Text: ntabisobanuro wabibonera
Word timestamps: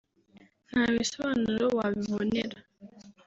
ntabisobanuro 0.69 1.65
wabibonera 1.77 2.57